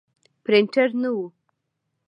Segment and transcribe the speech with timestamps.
[0.43, 1.21] پرنټر نه و.